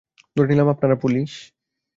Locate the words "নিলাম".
0.49-0.67